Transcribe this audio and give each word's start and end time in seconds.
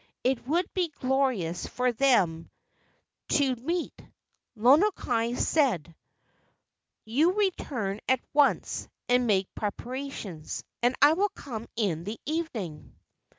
It 0.23 0.47
would 0.47 0.65
be 0.73 0.87
glorious 0.99 1.67
for 1.67 1.91
them 1.91 2.49
to 3.27 3.55
meet." 3.57 3.93
Lono 4.55 4.89
kai 4.95 5.35
said, 5.35 5.95
"You 7.05 7.33
return 7.33 8.01
at 8.09 8.19
once 8.33 8.87
and 9.07 9.27
make 9.27 9.53
preparation, 9.53 10.43
and 10.81 10.95
I 11.03 11.13
will 11.13 11.29
come 11.29 11.67
in 11.75 12.03
the 12.03 12.19
even¬ 12.25 12.49
ing." 12.55 12.95